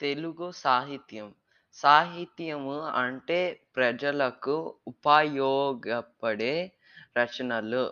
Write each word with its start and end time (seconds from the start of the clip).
తెలుగు 0.00 0.50
సాహిత్యం. 0.50 1.34
సాహిత్యము 1.72 2.80
అంటే 2.80 3.40
ప్రజలకు 3.76 4.54
ఉపయోగపడే 4.86 6.54
రచనలు. 7.18 7.84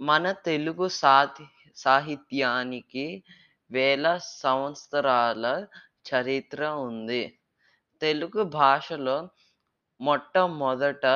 మన 0.00 0.32
తెలుగు 0.32 0.88
సాతి 0.88 1.46
సాహిత్యానికి 1.76 3.06
వేల 3.70 4.18
సంవత్సరాల 4.42 5.66
చరిత్ర 6.08 6.66
ఉంది. 6.88 7.38
తెలుగు 8.00 8.42
భాషలో 8.42 9.28
మొట్టమొదట 10.00 11.06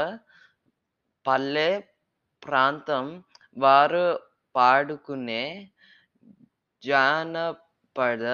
పల్లె 1.27 1.81
ప్రాంతం 2.43 3.05
వారు 3.59 4.07
పాడుకునే 4.55 5.71
జానపద 6.83 8.25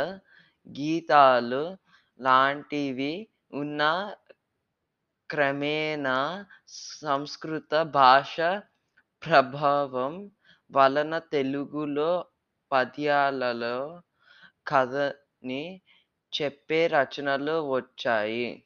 గీతాలు 0.68 1.76
లాంటివి 2.20 3.28
ఉన్నా 3.54 4.16
క్రమేణా 5.30 6.44
సంస్కృత 6.68 7.82
భాష 7.82 8.40
ప్రభావం 9.22 10.30
వలన 10.72 11.18
తెలుగులో 11.18 12.26
పద్యాలలో 12.72 14.02
కథని 14.66 15.80
చెప్పే 16.32 16.86
రచనలు 16.86 17.70
వచ్చాయి. 17.70 18.64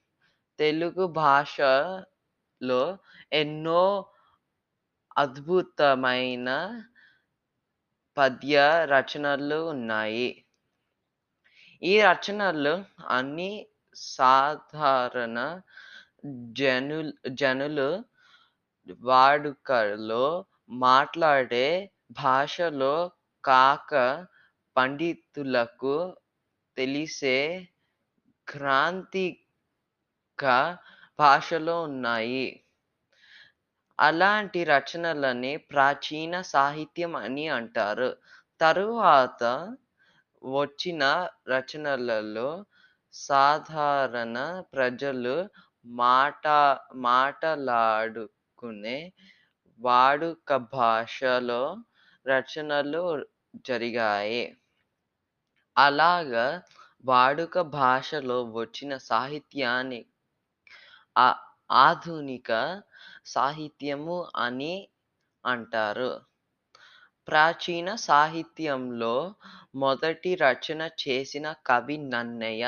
తెలుగు 0.58 1.06
భాషలో 1.06 2.98
ఎన్నో 3.32 4.10
అద్భుతమైన 5.18 6.50
పద్య 8.16 8.86
రచనలు 8.90 9.58
ఉన్నాయి. 9.70 10.44
ఈ 11.82 11.92
రచనలు 12.02 12.72
అన్ని 13.08 13.50
సాధారణ 13.96 15.38
జను 16.52 16.98
జనులు 17.40 17.90
వాడుకలో 19.02 20.24
మాట్లాడే 20.82 21.68
భాషలో 22.12 22.94
కాక 23.44 23.92
పండితులకు 24.76 25.96
తెలిసే 26.76 27.38
గ్రాంథిక 28.46 29.36
భాషలో 31.18 31.76
ఉన్నాయి. 31.82 32.46
అలాంటి 33.98 34.64
రచనలని 34.64 35.56
ప్రాచీన 35.70 36.40
సాహిత్యం 36.52 37.16
అని 37.16 37.46
అంటారు. 37.48 38.10
తరువాత 38.60 39.42
వచ్చిన 40.42 41.28
రచనలలో 41.48 42.64
సాధారణ 43.14 44.62
ప్రజలు 44.74 45.48
మాటా 45.86 46.80
మాటలాడుకునే 46.96 49.12
వాడుక 49.80 50.56
భాషలో 50.56 51.76
రచనలు 52.26 53.26
జరిగాయి. 53.66 54.56
అలాగా 55.76 56.62
వాడుక 57.04 57.60
భాషలో 57.60 58.44
వచ్చిన 58.44 58.96
సాహిత్యాన్ని 58.96 60.04
ఆ 61.16 61.34
ఆధునిక 61.70 62.82
సాహిత్యము 63.26 64.26
అని 64.36 64.88
అంటారు. 65.44 66.20
ప్రాచీన 67.28 67.94
సాహిత్యంలో 68.00 69.14
మొదటి 69.74 70.34
రచన 70.36 70.82
చేసిన 71.02 71.54
కవి 71.66 71.98
నన్నయ. 72.08 72.62